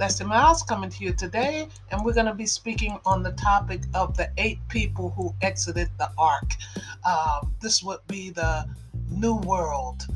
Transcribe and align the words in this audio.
Lessie 0.00 0.24
Myles 0.26 0.62
coming 0.62 0.88
to 0.88 1.04
you 1.04 1.12
today, 1.12 1.68
and 1.90 2.02
we're 2.02 2.14
going 2.14 2.24
to 2.24 2.32
be 2.32 2.46
speaking 2.46 2.98
on 3.04 3.22
the 3.22 3.32
topic 3.32 3.82
of 3.92 4.16
the 4.16 4.30
eight 4.38 4.58
people 4.70 5.10
who 5.10 5.34
exited 5.42 5.90
the 5.98 6.10
ark. 6.16 6.54
Um, 7.04 7.54
this 7.60 7.82
would 7.82 7.98
be 8.06 8.30
the 8.30 8.64
new 9.10 9.36
world. 9.36 10.06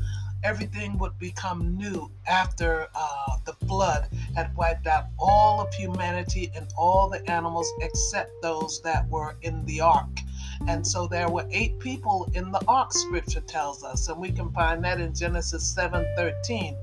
Everything 0.43 0.97
would 0.97 1.19
become 1.19 1.77
new 1.77 2.09
after 2.25 2.87
uh, 2.95 3.37
the 3.45 3.53
flood 3.67 4.07
had 4.35 4.55
wiped 4.57 4.87
out 4.87 5.05
all 5.19 5.61
of 5.61 5.71
humanity 5.71 6.51
and 6.55 6.67
all 6.75 7.07
the 7.07 7.21
animals 7.29 7.71
except 7.79 8.31
those 8.41 8.81
that 8.81 9.07
were 9.09 9.35
in 9.43 9.63
the 9.65 9.81
ark. 9.81 10.19
And 10.67 10.85
so 10.85 11.05
there 11.05 11.29
were 11.29 11.45
eight 11.51 11.77
people 11.77 12.27
in 12.33 12.51
the 12.51 12.61
ark, 12.67 12.91
scripture 12.91 13.41
tells 13.41 13.83
us, 13.83 14.09
and 14.09 14.19
we 14.19 14.31
can 14.31 14.51
find 14.51 14.83
that 14.83 14.99
in 14.99 15.13
Genesis 15.13 15.63
7 15.75 16.03
13. 16.17 16.75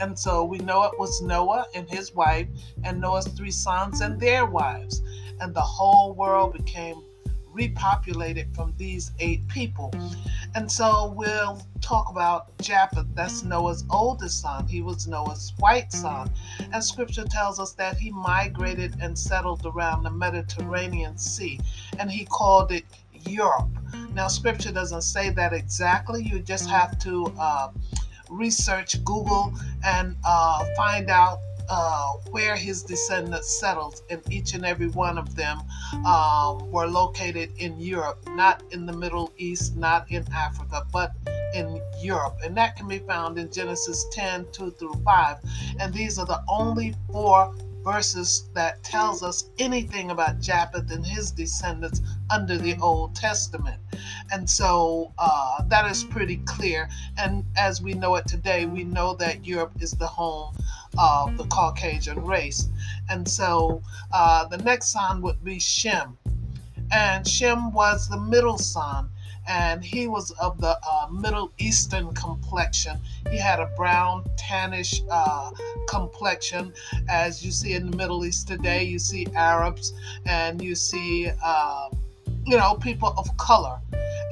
And 0.00 0.18
so 0.18 0.44
we 0.44 0.58
know 0.58 0.84
it 0.84 0.98
was 0.98 1.20
Noah 1.22 1.66
and 1.74 1.88
his 1.88 2.14
wife, 2.14 2.48
and 2.84 3.00
Noah's 3.00 3.28
three 3.28 3.50
sons 3.50 4.00
and 4.00 4.18
their 4.18 4.46
wives. 4.46 5.02
And 5.40 5.54
the 5.54 5.60
whole 5.60 6.14
world 6.14 6.54
became 6.54 7.02
repopulated 7.54 8.54
from 8.54 8.72
these 8.76 9.12
eight 9.18 9.46
people. 9.48 9.92
And 10.54 10.70
so 10.70 11.12
we'll 11.16 11.60
talk 11.80 12.08
about 12.10 12.56
Japheth, 12.58 13.06
that's 13.14 13.44
Noah's 13.44 13.84
oldest 13.90 14.40
son. 14.40 14.66
He 14.66 14.82
was 14.82 15.06
Noah's 15.06 15.52
white 15.58 15.92
son. 15.92 16.30
And 16.72 16.82
scripture 16.82 17.24
tells 17.24 17.60
us 17.60 17.72
that 17.74 17.98
he 17.98 18.10
migrated 18.10 18.96
and 19.00 19.18
settled 19.18 19.66
around 19.66 20.02
the 20.02 20.10
Mediterranean 20.10 21.18
Sea, 21.18 21.60
and 21.98 22.10
he 22.10 22.24
called 22.24 22.72
it 22.72 22.84
Europe. 23.26 23.68
Now, 24.14 24.28
scripture 24.28 24.72
doesn't 24.72 25.02
say 25.02 25.30
that 25.30 25.52
exactly. 25.52 26.22
You 26.24 26.40
just 26.40 26.68
have 26.68 26.98
to. 27.00 27.32
Uh, 27.38 27.68
research, 28.30 29.02
Google, 29.04 29.52
and 29.84 30.16
uh, 30.24 30.64
find 30.76 31.10
out 31.10 31.38
uh, 31.68 32.12
where 32.30 32.56
his 32.56 32.82
descendants 32.82 33.60
settled, 33.60 34.02
and 34.10 34.20
each 34.30 34.54
and 34.54 34.64
every 34.64 34.88
one 34.88 35.18
of 35.18 35.36
them 35.36 35.60
um, 36.04 36.70
were 36.70 36.86
located 36.86 37.50
in 37.58 37.78
Europe, 37.78 38.18
not 38.30 38.62
in 38.72 38.86
the 38.86 38.92
Middle 38.92 39.32
East, 39.36 39.76
not 39.76 40.10
in 40.10 40.24
Africa, 40.34 40.84
but 40.92 41.12
in 41.54 41.80
Europe. 42.00 42.38
And 42.44 42.56
that 42.56 42.76
can 42.76 42.88
be 42.88 42.98
found 42.98 43.38
in 43.38 43.50
Genesis 43.50 44.06
10 44.12 44.46
2 44.52 44.70
through 44.72 44.94
5. 45.04 45.36
And 45.78 45.94
these 45.94 46.18
are 46.18 46.26
the 46.26 46.42
only 46.48 46.94
four 47.10 47.54
verses 47.84 48.48
that 48.54 48.82
tells 48.82 49.22
us 49.22 49.50
anything 49.58 50.10
about 50.10 50.40
Japheth 50.40 50.90
and 50.90 51.04
his 51.04 51.30
descendants 51.30 52.00
under 52.30 52.58
the 52.58 52.76
Old 52.80 53.14
Testament. 53.14 53.80
And 54.32 54.48
so 54.48 55.12
uh, 55.18 55.62
that 55.68 55.90
is 55.90 56.04
pretty 56.04 56.38
clear. 56.38 56.88
And 57.18 57.44
as 57.56 57.82
we 57.82 57.94
know 57.94 58.16
it 58.16 58.26
today, 58.26 58.66
we 58.66 58.84
know 58.84 59.14
that 59.14 59.46
Europe 59.46 59.72
is 59.80 59.92
the 59.92 60.06
home 60.06 60.56
of 60.98 61.36
the 61.36 61.44
Caucasian 61.44 62.24
race. 62.24 62.68
And 63.08 63.28
so 63.28 63.82
uh, 64.12 64.46
the 64.46 64.58
next 64.58 64.88
son 64.88 65.22
would 65.22 65.42
be 65.44 65.58
Shem. 65.58 66.18
And 66.92 67.26
Shem 67.26 67.72
was 67.72 68.08
the 68.08 68.18
middle 68.18 68.58
son 68.58 69.10
and 69.48 69.84
he 69.84 70.06
was 70.06 70.30
of 70.32 70.60
the 70.60 70.78
uh, 70.88 71.08
Middle 71.10 71.52
Eastern 71.58 72.14
complexion. 72.14 72.98
He 73.30 73.36
had 73.36 73.58
a 73.58 73.66
brown, 73.76 74.24
tannish 74.36 75.02
uh, 75.10 75.50
complexion, 75.88 76.72
as 77.08 77.44
you 77.44 77.50
see 77.50 77.74
in 77.74 77.90
the 77.90 77.96
Middle 77.96 78.24
East 78.24 78.46
today. 78.46 78.84
You 78.84 78.98
see 78.98 79.26
Arabs 79.34 79.92
and 80.26 80.62
you 80.62 80.74
see, 80.74 81.30
uh, 81.42 81.88
you 82.46 82.56
know, 82.56 82.74
people 82.74 83.14
of 83.16 83.36
color. 83.36 83.78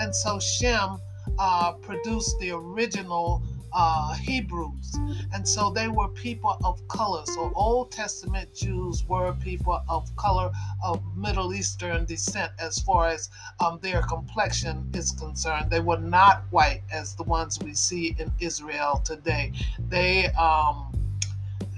And 0.01 0.15
so 0.15 0.39
Shem 0.39 0.99
uh, 1.39 1.73
produced 1.73 2.39
the 2.41 2.51
original 2.51 3.43
uh, 3.73 4.15
Hebrews. 4.15 4.99
And 5.33 5.47
so 5.47 5.71
they 5.71 5.89
were 5.89 6.09
people 6.09 6.57
of 6.65 6.87
color. 6.89 7.23
So 7.27 7.53
Old 7.55 7.93
Testament 7.93 8.55
Jews 8.55 9.05
were 9.07 9.33
people 9.35 9.83
of 9.89 10.15
color 10.17 10.51
of 10.83 11.03
Middle 11.17 11.55
Eastern 11.55 12.05
descent 12.05 12.53
as 12.59 12.79
far 12.81 13.09
as 13.09 13.29
um, 13.61 13.79
their 13.83 14.03
complexion 14.03 14.91
is 14.95 15.13
concerned. 15.13 15.71
They 15.71 15.81
were 15.81 15.99
not 15.99 16.45
white 16.51 16.83
as 16.91 17.15
the 17.15 17.25
ones 17.25 17.59
we 17.61 17.75
see 17.75 18.17
in 18.19 18.33
Israel 18.41 19.03
today. 19.05 19.53
They 19.89 20.27
um, 20.29 20.93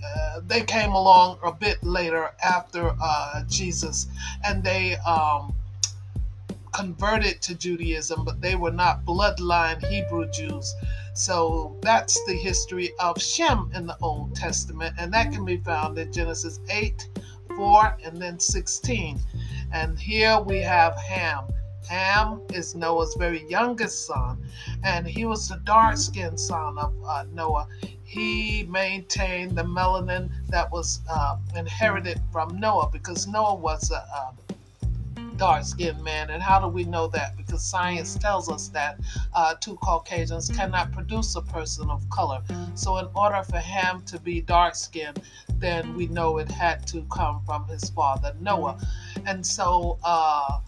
uh, 0.03 0.41
they 0.47 0.63
came 0.63 0.93
along 0.93 1.39
a 1.45 1.53
bit 1.53 1.83
later 1.83 2.31
after 2.43 2.95
uh, 3.03 3.43
Jesus, 3.49 4.09
and 4.45 4.65
they 4.65 4.97
um, 4.97 5.53
converted 6.73 7.43
to 7.43 7.55
Judaism, 7.55 8.25
but 8.25 8.41
they 8.41 8.55
were 8.55 8.71
not 8.71 9.05
bloodline 9.05 9.85
Hebrew 9.87 10.31
Jews. 10.31 10.75
So 11.15 11.77
that's 11.83 12.23
the 12.27 12.35
history 12.35 12.93
of 13.01 13.21
Shem 13.21 13.71
in 13.75 13.87
the 13.87 13.97
Old 14.01 14.35
Testament, 14.35 14.95
and 14.99 15.13
that 15.13 15.33
can 15.33 15.45
be 15.45 15.59
found 15.59 15.99
in 15.99 16.13
Genesis 16.13 16.61
8, 16.71 17.09
4, 17.57 17.99
and 18.05 18.21
then 18.21 18.39
16. 18.39 19.21
And 19.73 19.99
here 19.99 20.41
we 20.41 20.59
have 20.59 20.97
Ham. 20.97 21.45
Ham 21.89 22.43
is 22.53 22.75
Noah's 22.75 23.17
very 23.19 23.45
youngest 23.49 24.07
son, 24.07 24.39
and 24.85 25.07
he 25.07 25.25
was 25.25 25.49
the 25.49 25.61
dark 25.65 25.97
skinned 25.97 26.39
son 26.39 26.79
of 26.79 26.95
uh, 27.05 27.25
Noah. 27.33 27.67
He 28.05 28.65
maintained 28.69 29.57
the 29.57 29.63
melanin 29.63 30.31
that 30.49 30.71
was 30.71 31.01
uh, 31.11 31.37
inherited 31.57 32.21
from 32.33 32.59
Noah 32.59 32.91
because 32.93 33.27
Noah 33.27 33.55
was 33.55 33.91
a, 33.91 33.97
a 33.97 34.35
dark 35.41 35.65
skinned 35.65 36.05
man. 36.05 36.29
And 36.29 36.43
how 36.43 36.61
do 36.61 36.69
we 36.69 36.85
know 36.85 37.07
that? 37.09 37.35
Because 37.35 37.63
science 37.63 38.15
tells 38.17 38.51
us 38.51 38.69
that 38.69 39.01
uh, 39.35 39.55
two 39.59 39.77
Caucasians 39.77 40.51
cannot 40.51 40.93
produce 40.93 41.35
a 41.35 41.41
person 41.41 41.89
of 41.89 42.09
color. 42.11 42.43
So, 42.75 42.99
in 42.99 43.09
order 43.15 43.43
for 43.43 43.57
Ham 43.57 44.03
to 44.03 44.21
be 44.21 44.43
dark 44.43 44.75
skinned, 44.75 45.23
then 45.57 45.97
we 45.97 46.09
know 46.09 46.37
it 46.37 46.51
had 46.51 46.87
to 46.89 47.07
come 47.11 47.41
from 47.47 47.67
his 47.69 47.89
father 47.89 48.35
Noah. 48.39 48.79
And 49.27 49.45
so, 49.45 49.99
uh, 50.05 50.61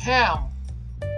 Ham 0.00 0.48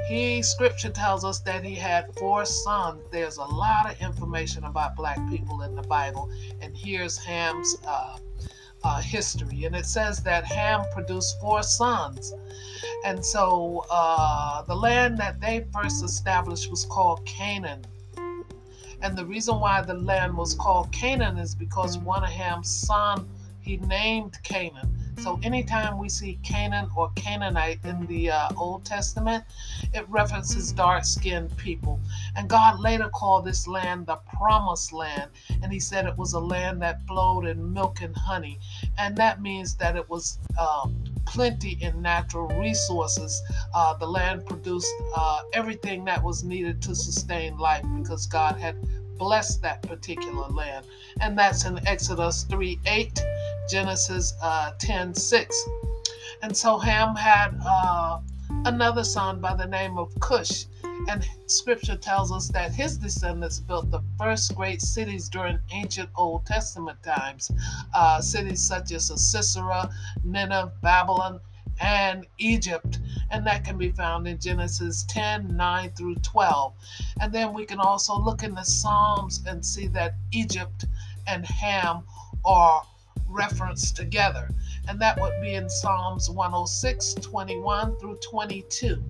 he 0.09 0.43
scripture 0.43 0.91
tells 0.91 1.25
us 1.25 1.41
that 1.41 1.65
he 1.65 1.75
had 1.75 2.15
four 2.19 2.45
sons 2.45 3.01
there's 3.11 3.39
a 3.39 3.45
lot 3.45 3.91
of 3.91 3.99
information 4.03 4.65
about 4.65 4.95
black 4.95 5.19
people 5.31 5.63
in 5.63 5.75
the 5.75 5.83
bible 5.83 6.31
and 6.61 6.77
here's 6.77 7.17
ham's 7.17 7.77
uh, 7.87 8.19
history. 9.05 9.65
And 9.65 9.77
it 9.77 9.87
says 9.87 10.23
that 10.23 10.45
Ham 10.45 10.85
produced 10.93 11.41
four 11.41 11.63
sons. 11.63 12.33
And 13.05 13.25
so 13.25 13.85
uh, 13.91 14.63
the 14.63 14.75
land 14.75 15.19
that 15.19 15.41
they 15.41 15.67
first 15.73 16.05
established 16.05 16.71
was 16.71 16.85
called 16.85 17.25
Canaan. 17.27 17.85
And 19.03 19.17
the 19.17 19.25
reason 19.25 19.61
why 19.61 19.83
the 19.83 19.95
land 19.95 20.37
was 20.37 20.55
called 20.55 20.91
Canaan 20.91 21.37
is 21.39 21.55
because 21.55 21.99
one 21.99 22.25
of 22.25 22.31
Ham's 22.31 22.71
sons, 22.71 23.29
he 23.61 23.77
named 23.79 24.39
Canaan. 24.43 24.94
So 25.19 25.39
anytime 25.43 25.99
we 25.99 26.09
see 26.09 26.39
Canaan 26.43 26.89
or 26.97 27.11
Canaanite 27.17 27.81
in 27.85 28.07
the 28.07 28.31
uh, 28.31 28.49
Old 28.57 28.85
Testament, 28.85 29.45
it 29.93 30.09
references 30.09 30.73
dark 30.73 31.05
skinned 31.05 31.57
people. 31.57 32.01
And 32.37 32.49
God 32.49 32.81
later 32.81 33.09
called 33.09 33.45
this 33.45 33.67
land 33.67 34.07
the 34.07 34.17
promised 34.37 34.93
land. 34.93 35.31
And 35.63 35.73
he 35.73 35.81
said 35.81 36.07
it 36.07 36.17
was 36.17 36.33
a 36.33 36.41
land 36.41 36.83
that 36.83 37.07
flowed 37.07 37.47
in 37.47 37.73
milk 37.73 38.03
and 38.03 38.15
honey. 38.17 38.59
And 38.99 39.17
that 39.17 39.41
means 39.41 39.77
that 39.77 39.97
it 39.97 40.09
was 40.09 40.39
um, 40.59 40.95
plenty 41.27 41.79
in 41.81 42.03
natural 42.03 42.49
resources. 42.61 43.43
Uh, 43.75 43.95
the 43.95 44.07
land 44.07 44.45
produced 44.47 44.93
uh, 45.17 45.43
everything 45.53 46.05
that 46.05 46.23
was 46.23 46.45
needed 46.45 46.83
to 46.83 46.95
sustain 46.95 47.57
life 47.57 47.85
because 47.99 48.27
God 48.27 48.57
had 48.59 48.77
blessed 49.17 49.63
that 49.63 49.83
particular 49.83 50.49
land. 50.49 50.87
And 51.21 51.39
that's 51.39 51.65
in 51.65 51.87
Exodus 51.87 52.45
3 52.45 52.79
8 52.87 53.23
Genesis 53.69 54.35
uh, 54.43 54.73
10 54.79 55.15
6. 55.15 55.65
And 56.43 56.57
so 56.57 56.79
Ham 56.79 57.15
had 57.17 57.59
uh, 57.65 58.21
another 58.65 59.05
son 59.05 59.41
by 59.41 59.55
the 59.55 59.67
name 59.67 59.99
of 59.99 60.13
Cush. 60.21 60.67
And 61.09 61.27
scripture 61.47 61.97
tells 61.97 62.33
us 62.33 62.49
that 62.49 62.73
his 62.73 62.97
descendants 62.99 63.61
built 63.61 63.91
the 63.91 64.03
first 64.19 64.55
great 64.55 64.81
cities 64.81 65.29
during 65.29 65.59
ancient 65.71 66.09
Old 66.17 66.47
Testament 66.47 67.03
times. 67.03 67.51
Uh, 67.95 68.21
cities 68.21 68.63
such 68.63 68.93
as 68.93 69.07
Sisera, 69.31 69.91
Nineveh, 70.23 70.73
Babylon, 70.83 71.41
and 71.81 72.27
Egypt. 72.39 73.01
And 73.31 73.47
that 73.47 73.65
can 73.65 73.77
be 73.77 73.91
found 73.91 74.29
in 74.29 74.39
Genesis 74.39 75.05
10 75.09 75.57
9 75.57 75.91
through 75.91 76.17
12. 76.17 76.73
And 77.21 77.33
then 77.33 77.53
we 77.53 77.65
can 77.65 77.81
also 77.81 78.19
look 78.19 78.43
in 78.43 78.55
the 78.55 78.65
Psalms 78.65 79.43
and 79.47 79.65
see 79.65 79.89
that 79.89 80.15
Egypt 80.33 80.85
and 81.27 81.45
Ham 81.47 82.05
are 82.45 82.83
referenced 83.35 83.97
together. 83.97 84.49
And 84.89 85.01
that 85.01 85.21
would 85.21 85.41
be 85.41 85.55
in 85.55 85.69
Psalms 85.69 86.31
106, 86.31 87.15
21 87.15 87.97
through 87.97 88.17
22. 88.17 89.03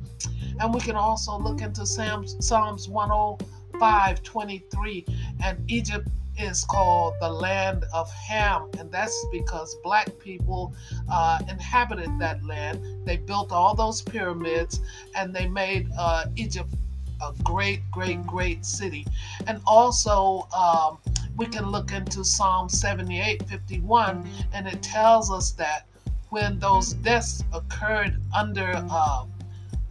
And 0.61 0.73
we 0.73 0.81
can 0.81 0.97
also 0.97 1.39
look 1.39 1.61
into 1.61 1.87
Psalms, 1.87 2.37
Psalms 2.41 2.89
105, 2.89 4.23
23. 4.23 5.07
And 5.43 5.71
Egypt 5.71 6.09
is 6.39 6.65
called 6.65 7.15
the 7.21 7.29
land 7.29 7.85
of 7.93 8.11
Ham, 8.11 8.69
and 8.79 8.91
that's 8.91 9.27
because 9.31 9.77
black 9.85 10.09
people 10.19 10.75
uh, 11.09 11.39
inhabited 11.49 12.11
that 12.19 12.45
land. 12.45 12.81
They 13.07 13.19
built 13.19 13.53
all 13.53 13.75
those 13.75 14.03
pyramids, 14.03 14.81
and 15.15 15.35
they 15.35 15.47
made 15.47 15.89
uh, 15.99 16.27
Egypt 16.37 16.75
a 17.23 17.33
great, 17.45 17.89
great, 17.91 18.27
great 18.27 18.65
city. 18.65 19.07
And 19.47 19.61
also, 19.67 20.49
um, 20.57 20.99
we 21.37 21.47
can 21.47 21.71
look 21.71 21.93
into 21.93 22.25
Psalm 22.25 22.69
78 22.69 23.49
51, 23.49 24.29
and 24.53 24.67
it 24.67 24.83
tells 24.83 25.31
us 25.31 25.53
that 25.53 25.87
when 26.31 26.59
those 26.59 26.95
deaths 26.95 27.45
occurred 27.53 28.21
under 28.35 28.73
uh, 28.91 29.25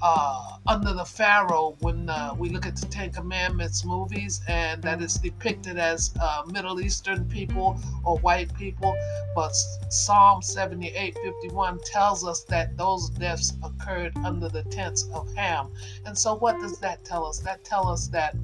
uh, 0.06 0.58
under 0.68 0.94
the 0.94 1.06
Pharaoh 1.06 1.78
when 1.80 2.10
uh, 2.10 2.36
we 2.38 2.50
look 2.50 2.66
at 2.66 2.76
the 2.76 2.86
Ten 2.88 3.10
Commandments 3.10 3.86
movies, 3.86 4.42
and 4.50 4.84
that 4.84 5.02
is 5.02 5.14
depicted 5.16 5.78
as 5.78 6.14
uh, 6.20 6.44
Middle 6.52 6.82
Eastern 6.82 7.24
people 7.30 7.80
or 8.04 8.18
white 8.20 8.54
people. 8.54 8.94
But 9.34 9.54
Psalm 9.90 10.42
78 10.42 11.18
51 11.24 11.80
tells 11.86 12.26
us 12.28 12.44
that 12.50 12.76
those 12.76 13.10
deaths 13.12 13.54
occurred 13.64 14.12
under 14.26 14.50
the 14.50 14.64
tents 14.64 15.08
of 15.14 15.34
Ham. 15.36 15.70
And 16.06 16.18
so, 16.18 16.36
what 16.36 16.60
does 16.60 16.80
that 16.80 17.06
tell 17.06 17.26
us? 17.26 17.40
That 17.40 17.64
tells 17.64 17.88
us 17.88 18.08
that 18.10 18.36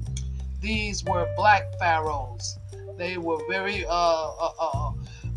these 0.62 1.04
were 1.04 1.28
black 1.36 1.64
pharaohs. 1.78 2.58
They 3.00 3.16
were 3.16 3.38
very 3.48 3.86
uh, 3.86 3.90
uh, 3.90 4.52
uh, 4.60 4.92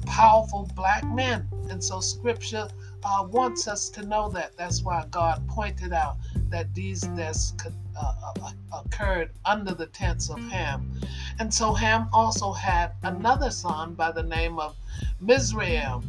powerful 0.06 0.69
black 0.75 1.06
men. 1.06 1.48
And 1.69 1.81
so, 1.81 2.01
scripture 2.01 2.68
uh, 3.06 3.25
wants 3.31 3.69
us 3.69 3.88
to 3.92 4.06
know 4.06 4.27
that. 4.31 4.57
That's 4.57 4.83
why 4.83 5.06
God 5.12 5.48
pointed 5.48 5.94
out 5.94 6.18
that 6.50 6.75
these 6.75 7.04
deaths 7.15 7.54
could, 7.57 7.74
uh, 7.98 8.51
occurred 8.74 9.30
under 9.45 9.74
the 9.74 9.86
tents 9.86 10.30
of 10.30 10.39
Ham. 10.50 10.92
And 11.39 11.54
so 11.54 11.74
Ham 11.74 12.10
also 12.12 12.51
had 12.51 12.92
another 13.04 13.50
son 13.50 13.94
by 13.94 14.12
the 14.12 14.24
name 14.24 14.60
of 14.60 14.75
Mizraim. 15.21 16.04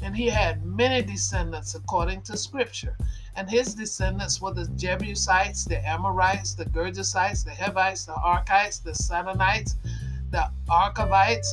And 0.00 0.16
he 0.16 0.28
had 0.28 0.64
many 0.64 1.02
descendants 1.02 1.74
according 1.74 2.22
to 2.22 2.36
scripture. 2.36 2.96
And 3.34 3.50
his 3.50 3.74
descendants 3.74 4.40
were 4.40 4.54
the 4.54 4.68
Jebusites, 4.76 5.64
the 5.64 5.84
Amorites, 5.88 6.54
the 6.54 6.66
Gergesites, 6.66 7.44
the 7.44 7.50
Hivites, 7.50 8.04
the 8.04 8.12
Arkites, 8.12 8.80
the 8.80 8.94
Sidonites, 8.94 9.74
the 10.34 10.50
Archavites, 10.68 11.46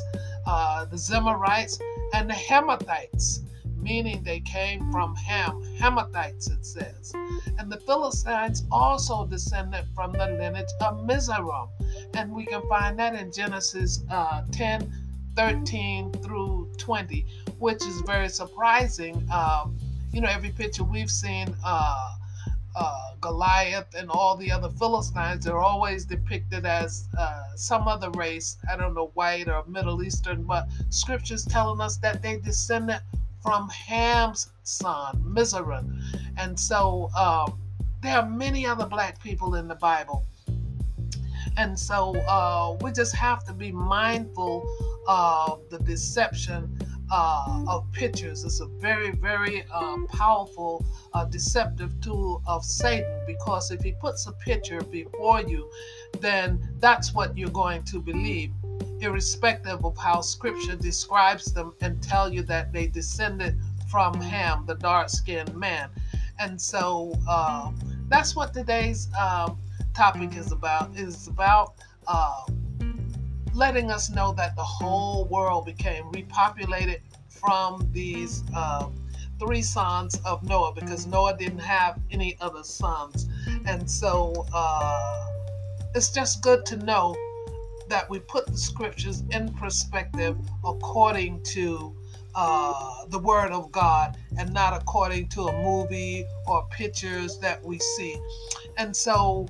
uh, 0.48 0.86
the 0.86 0.98
Zemarites, 0.98 1.80
and 2.14 2.30
the 2.30 2.34
Hamathites 2.34 3.42
meaning 3.82 4.24
they 4.24 4.40
came 4.42 4.92
from 4.92 5.16
Ham, 5.16 5.62
Hamathites, 5.80 6.52
it 6.52 6.66
says. 6.66 7.14
And 7.58 7.72
the 7.72 7.80
Philistines 7.80 8.64
also 8.72 9.26
descended 9.26 9.86
from 9.96 10.12
the 10.12 10.28
lineage 10.28 10.70
of 10.82 11.04
Mizraim. 11.06 11.68
And 12.14 12.32
we 12.32 12.46
can 12.46 12.62
find 12.70 12.98
that 13.00 13.16
in 13.16 13.32
Genesis 13.32 14.04
uh, 14.10 14.44
10 14.52 14.92
13 15.36 16.12
through 16.12 16.70
20, 16.78 17.26
which 17.58 17.82
is 17.86 18.02
very 18.02 18.28
surprising. 18.28 19.26
Um, 19.32 19.78
you 20.12 20.20
know, 20.20 20.28
every 20.28 20.52
picture 20.52 20.84
we've 20.84 21.10
seen, 21.10 21.56
uh, 21.66 22.16
uh, 22.76 23.12
Goliath 23.20 23.94
and 23.96 24.10
all 24.10 24.36
the 24.38 24.52
other 24.52 24.70
Philistines 24.70 25.48
are 25.48 25.60
always 25.60 26.06
depicted 26.06 26.66
as 26.66 27.08
uh, 27.18 27.44
some 27.56 27.88
other 27.88 28.10
race. 28.12 28.58
I 28.70 28.78
don't 28.78 28.94
know, 28.94 29.12
white 29.14 29.48
or 29.48 29.64
Middle 29.68 30.04
Eastern, 30.04 30.44
but 30.44 30.68
scriptures 30.90 31.46
telling 31.46 31.82
us 31.82 31.98
that 31.98 32.22
they 32.22 32.38
descended 32.38 33.02
from 33.42 33.70
Ham's 33.70 34.52
son, 34.64 35.22
Mizraim. 35.24 36.00
And 36.38 36.60
so 36.60 37.10
um, 37.18 37.60
there 38.02 38.18
are 38.18 38.30
many 38.30 38.66
other 38.66 38.86
black 38.86 39.22
people 39.22 39.56
in 39.56 39.68
the 39.68 39.76
Bible. 39.76 40.26
And 41.58 41.78
so 41.78 42.16
uh, 42.28 42.78
we 42.82 42.92
just 42.92 43.16
have 43.16 43.44
to 43.46 43.54
be 43.54 43.72
mindful 43.72 44.64
of 45.08 45.62
the 45.70 45.80
deception 45.80 46.78
uh, 47.12 47.66
of 47.68 47.92
pictures. 47.92 48.44
It's 48.44 48.62
a 48.62 48.66
very, 48.66 49.12
very 49.12 49.66
uh, 49.72 49.98
powerful, 50.08 50.86
uh, 51.14 51.26
deceptive 51.26 52.00
tool 52.02 52.42
of 52.48 52.64
Satan 52.64 53.22
because 53.28 53.72
if 53.72 53.82
he 53.82 53.92
puts 54.00 54.28
a 54.28 54.32
picture 54.32 54.82
before 54.82 55.42
you, 55.42 55.70
then 56.20 56.60
that's 56.80 57.14
what 57.14 57.38
you're 57.38 57.50
going 57.50 57.84
to 57.84 58.00
believe 58.00 58.52
irrespective 59.02 59.84
of 59.84 59.98
how 59.98 60.22
scripture 60.22 60.76
describes 60.76 61.52
them 61.54 61.74
and 61.82 62.02
tell 62.02 62.32
you 62.32 62.44
that 62.44 62.72
they 62.72 62.88
descended 62.88 63.58
from 63.90 64.14
Ham, 64.22 64.64
the 64.66 64.76
dark 64.76 65.10
skinned 65.10 65.54
man. 65.56 65.90
And 66.40 66.60
so 66.60 67.14
uh, 67.28 67.72
that's 68.08 68.36
what 68.36 68.54
today's 68.54 69.10
uh, 69.18 69.54
topic 69.94 70.36
is 70.38 70.52
about. 70.52 70.96
Is 70.96 71.28
about 71.28 71.74
uh, 72.08 72.46
letting 73.54 73.92
us 73.92 74.10
know 74.10 74.34
that 74.34 74.56
the 74.56 74.64
whole 74.64 75.26
world 75.26 75.66
became 75.66 76.06
repopulated 76.06 77.02
from 77.30 77.88
these 77.92 78.44
um, 78.56 78.94
three 79.40 79.62
sons 79.62 80.20
of 80.26 80.44
Noah 80.44 80.74
because 80.74 81.08
Noah 81.08 81.36
didn't 81.38 81.60
have 81.60 82.00
any 82.12 82.38
other 82.40 82.64
sons. 82.64 83.28
And 83.66 83.90
so 83.90 84.46
uh, 84.54 85.26
it's 85.96 86.12
just 86.12 86.42
good 86.42 86.66
to 86.68 86.78
know 86.78 87.16
that 87.90 88.10
we 88.10 88.20
put 88.20 88.46
the 88.48 88.58
scriptures 88.58 89.24
in 89.32 89.54
perspective 89.54 90.38
according 90.64 91.44
to 91.44 91.94
uh, 92.36 93.06
the 93.10 93.20
word 93.20 93.52
of 93.52 93.72
God 93.72 94.18
and 94.38 94.54
not 94.54 94.74
according 94.80 95.28
to 95.30 95.48
a 95.48 95.64
movie 95.64 96.26
or 96.48 96.66
pictures 96.72 97.38
that 97.40 97.64
we 97.64 97.80
see. 97.80 98.18
And 98.78 98.96
so, 98.96 99.48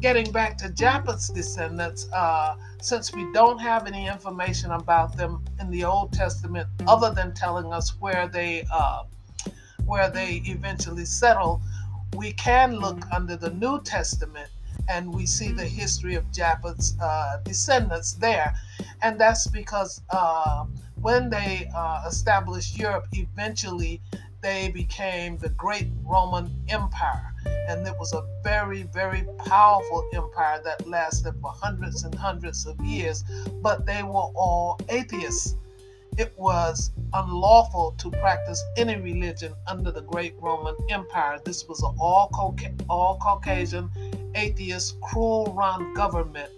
getting 0.00 0.30
back 0.30 0.56
to 0.58 0.70
Japheth's 0.70 1.28
descendants, 1.30 2.08
uh, 2.12 2.54
since 2.82 3.12
we 3.14 3.30
don't 3.32 3.58
have 3.58 3.86
any 3.86 4.06
information 4.06 4.70
about 4.70 5.16
them 5.16 5.44
in 5.60 5.70
the 5.70 5.84
Old 5.84 6.12
Testament 6.12 6.68
other 6.86 7.12
than 7.12 7.34
telling 7.34 7.72
us 7.72 7.90
where 8.00 8.28
they 8.28 8.64
uh, 8.72 9.04
where 9.84 10.10
they 10.10 10.42
eventually 10.46 11.04
settle, 11.04 11.60
we 12.16 12.32
can 12.32 12.76
look 12.76 13.00
under 13.12 13.36
the 13.36 13.50
New 13.50 13.80
Testament 13.82 14.48
and 14.88 15.12
we 15.12 15.26
see 15.26 15.52
the 15.52 15.64
history 15.64 16.14
of 16.14 16.30
Japheth's 16.32 16.96
uh, 17.00 17.38
descendants 17.44 18.14
there. 18.14 18.54
And 19.02 19.18
that's 19.18 19.46
because 19.46 20.00
uh, 20.10 20.64
when 21.00 21.30
they 21.30 21.68
uh, 21.74 22.04
established 22.08 22.78
Europe, 22.78 23.06
eventually 23.12 24.00
they 24.42 24.70
became 24.70 25.38
the 25.38 25.50
great 25.50 25.88
Roman 26.04 26.50
Empire. 26.68 27.34
And 27.68 27.86
it 27.86 27.94
was 27.98 28.12
a 28.12 28.26
very, 28.42 28.82
very 28.82 29.26
powerful 29.38 30.08
empire 30.12 30.60
that 30.64 30.86
lasted 30.86 31.34
for 31.40 31.50
hundreds 31.50 32.04
and 32.04 32.14
hundreds 32.14 32.66
of 32.66 32.80
years, 32.80 33.24
but 33.62 33.86
they 33.86 34.02
were 34.02 34.30
all 34.34 34.80
atheists. 34.88 35.56
It 36.18 36.32
was 36.36 36.90
unlawful 37.12 37.94
to 37.98 38.10
practice 38.10 38.62
any 38.76 38.96
religion 38.96 39.54
under 39.66 39.90
the 39.90 40.02
great 40.02 40.34
Roman 40.40 40.76
Empire. 40.90 41.40
This 41.44 41.66
was 41.68 41.82
an 41.82 41.94
all, 41.98 42.30
all 42.88 43.18
Caucasian 43.18 43.90
atheist, 44.34 45.00
cruel 45.00 45.52
run 45.56 45.94
government. 45.94 46.50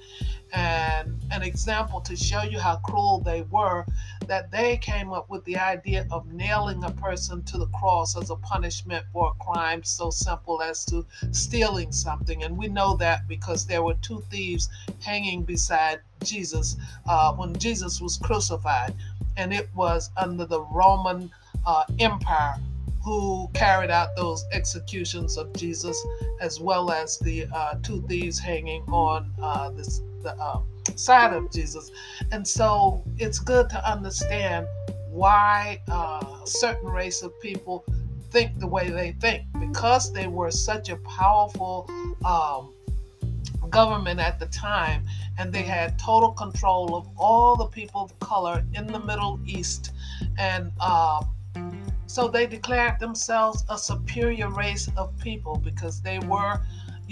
And 0.52 1.18
an 1.30 1.42
example 1.42 2.00
to 2.02 2.14
show 2.14 2.42
you 2.42 2.58
how 2.58 2.76
cruel 2.76 3.20
they 3.20 3.42
were, 3.42 3.86
that 4.26 4.50
they 4.50 4.76
came 4.76 5.12
up 5.12 5.30
with 5.30 5.44
the 5.44 5.56
idea 5.56 6.06
of 6.10 6.30
nailing 6.32 6.84
a 6.84 6.90
person 6.90 7.42
to 7.44 7.58
the 7.58 7.66
cross 7.68 8.16
as 8.16 8.30
a 8.30 8.36
punishment 8.36 9.04
for 9.12 9.32
a 9.32 9.44
crime 9.44 9.82
so 9.82 10.10
simple 10.10 10.60
as 10.62 10.84
to 10.86 11.06
stealing 11.30 11.90
something. 11.90 12.42
And 12.44 12.56
we 12.56 12.68
know 12.68 12.96
that 12.96 13.26
because 13.28 13.66
there 13.66 13.82
were 13.82 13.94
two 13.94 14.22
thieves 14.30 14.68
hanging 15.00 15.42
beside 15.42 16.00
Jesus 16.22 16.76
uh, 17.06 17.32
when 17.34 17.56
Jesus 17.58 18.00
was 18.00 18.18
crucified. 18.18 18.94
And 19.36 19.52
it 19.52 19.68
was 19.74 20.10
under 20.16 20.44
the 20.44 20.60
Roman 20.60 21.30
uh, 21.64 21.84
Empire 21.98 22.56
who 23.02 23.48
carried 23.52 23.90
out 23.90 24.14
those 24.16 24.44
executions 24.52 25.36
of 25.36 25.52
Jesus, 25.54 26.00
as 26.40 26.60
well 26.60 26.90
as 26.90 27.18
the 27.18 27.46
uh, 27.52 27.74
two 27.82 28.00
thieves 28.02 28.38
hanging 28.38 28.82
on 28.84 29.32
uh, 29.42 29.70
this, 29.70 30.00
the 30.22 30.34
uh, 30.36 30.60
side 30.96 31.32
of 31.32 31.50
Jesus. 31.50 31.90
And 32.30 32.46
so 32.46 33.02
it's 33.18 33.38
good 33.38 33.68
to 33.70 33.90
understand 33.90 34.66
why 35.08 35.80
uh, 35.88 36.44
certain 36.44 36.88
race 36.88 37.22
of 37.22 37.38
people 37.40 37.84
think 38.30 38.58
the 38.58 38.66
way 38.66 38.88
they 38.88 39.12
think 39.12 39.44
because 39.60 40.12
they 40.12 40.26
were 40.26 40.50
such 40.50 40.88
a 40.88 40.96
powerful 40.96 41.88
um, 42.24 42.72
government 43.68 44.20
at 44.20 44.38
the 44.38 44.46
time 44.46 45.04
and 45.38 45.52
they 45.52 45.62
had 45.62 45.98
total 45.98 46.32
control 46.32 46.96
of 46.96 47.08
all 47.16 47.56
the 47.56 47.66
people 47.66 48.00
of 48.02 48.18
color 48.20 48.64
in 48.74 48.86
the 48.86 49.00
Middle 49.00 49.38
East 49.44 49.92
and 50.38 50.72
uh, 50.80 51.22
so 52.12 52.28
they 52.28 52.46
declared 52.46 53.00
themselves 53.00 53.64
a 53.70 53.78
superior 53.78 54.50
race 54.50 54.90
of 54.98 55.18
people 55.18 55.56
because 55.56 56.02
they 56.02 56.18
were, 56.18 56.60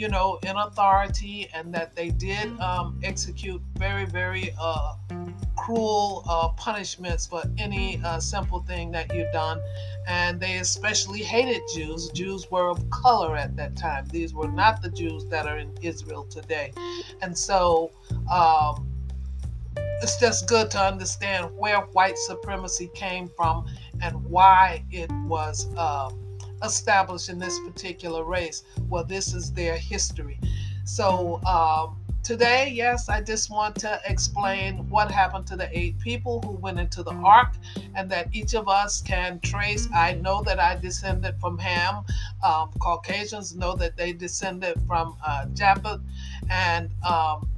you 0.00 0.08
know, 0.08 0.38
in 0.44 0.56
authority 0.56 1.46
and 1.54 1.74
that 1.74 1.94
they 1.94 2.08
did 2.08 2.58
um, 2.58 2.98
execute 3.04 3.60
very, 3.76 4.06
very 4.06 4.54
uh, 4.58 4.94
cruel 5.56 6.24
uh, 6.26 6.48
punishments 6.56 7.26
for 7.26 7.42
any 7.58 8.00
uh, 8.02 8.18
simple 8.18 8.60
thing 8.60 8.90
that 8.90 9.14
you've 9.14 9.30
done. 9.30 9.60
And 10.08 10.40
they 10.40 10.56
especially 10.56 11.22
hated 11.22 11.60
Jews. 11.74 12.08
Jews 12.14 12.50
were 12.50 12.70
of 12.70 12.88
color 12.88 13.36
at 13.36 13.56
that 13.56 13.76
time. 13.76 14.06
These 14.10 14.32
were 14.32 14.48
not 14.48 14.80
the 14.80 14.88
Jews 14.88 15.26
that 15.26 15.46
are 15.46 15.58
in 15.58 15.70
Israel 15.82 16.24
today. 16.24 16.72
And 17.20 17.36
so, 17.36 17.90
um, 18.32 18.86
it's 20.02 20.18
just 20.18 20.48
good 20.48 20.70
to 20.70 20.78
understand 20.80 21.50
where 21.58 21.80
white 21.92 22.16
supremacy 22.16 22.90
came 22.94 23.28
from 23.36 23.66
and 24.00 24.16
why 24.24 24.82
it 24.90 25.12
was 25.26 25.68
uh, 25.76 26.10
established 26.62 27.28
in 27.28 27.38
this 27.38 27.58
particular 27.60 28.24
race. 28.24 28.62
Well, 28.88 29.04
this 29.04 29.34
is 29.34 29.52
their 29.52 29.76
history. 29.76 30.38
So, 30.84 31.40
um, 31.44 31.96
today, 32.22 32.70
yes, 32.72 33.08
I 33.08 33.20
just 33.20 33.50
want 33.50 33.76
to 33.76 34.00
explain 34.06 34.88
what 34.90 35.10
happened 35.10 35.46
to 35.48 35.56
the 35.56 35.68
eight 35.76 35.98
people 36.00 36.42
who 36.42 36.52
went 36.52 36.78
into 36.78 37.02
the 37.02 37.12
ark, 37.12 37.54
and 37.94 38.10
that 38.10 38.28
each 38.32 38.54
of 38.54 38.68
us 38.68 39.00
can 39.00 39.40
trace. 39.40 39.88
I 39.94 40.14
know 40.14 40.42
that 40.42 40.58
I 40.60 40.76
descended 40.76 41.36
from 41.40 41.58
Ham. 41.58 42.04
Um, 42.42 42.70
Caucasians 42.78 43.54
know 43.56 43.74
that 43.76 43.96
they 43.96 44.12
descended 44.12 44.80
from 44.86 45.16
uh, 45.26 45.46
Japheth, 45.54 46.00
and 46.50 46.90
um, 47.04 47.48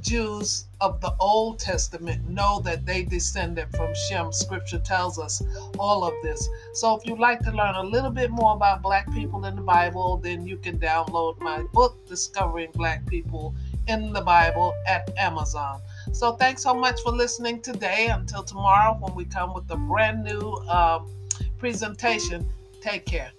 Jews 0.00 0.66
of 0.80 1.00
the 1.00 1.14
Old 1.18 1.58
Testament 1.58 2.28
know 2.28 2.60
that 2.60 2.86
they 2.86 3.02
descended 3.02 3.68
from 3.76 3.92
Shem. 4.08 4.32
Scripture 4.32 4.78
tells 4.78 5.18
us 5.18 5.42
all 5.78 6.04
of 6.04 6.14
this. 6.22 6.48
So 6.74 6.96
if 6.96 7.06
you'd 7.06 7.18
like 7.18 7.40
to 7.40 7.50
learn 7.50 7.74
a 7.74 7.82
little 7.82 8.10
bit 8.10 8.30
more 8.30 8.54
about 8.54 8.82
Black 8.82 9.12
people 9.12 9.44
in 9.44 9.56
the 9.56 9.62
Bible, 9.62 10.18
then 10.18 10.46
you 10.46 10.56
can 10.56 10.78
download 10.78 11.40
my 11.40 11.62
book, 11.72 12.06
Discovering 12.06 12.70
Black 12.74 13.06
People 13.06 13.54
in 13.86 14.12
the 14.12 14.20
Bible, 14.20 14.74
at 14.86 15.10
Amazon. 15.18 15.80
So 16.12 16.32
thanks 16.32 16.62
so 16.62 16.74
much 16.74 17.00
for 17.02 17.12
listening 17.12 17.60
today. 17.60 18.08
Until 18.08 18.42
tomorrow, 18.42 18.96
when 19.00 19.14
we 19.14 19.24
come 19.24 19.54
with 19.54 19.70
a 19.70 19.76
brand 19.76 20.24
new 20.24 20.52
um, 20.68 21.10
presentation, 21.58 22.48
take 22.80 23.04
care. 23.04 23.32